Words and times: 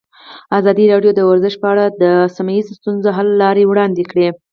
ازادي 0.59 0.85
راډیو 0.93 1.11
د 1.15 1.21
ورزش 1.29 1.53
په 1.61 1.67
اړه 1.73 1.85
د 2.01 2.03
سیمه 2.35 2.51
ییزو 2.57 2.73
ستونزو 2.79 3.09
حل 3.17 3.27
لارې 3.41 3.63
راوړاندې 3.67 4.03
کړې. 4.11 4.27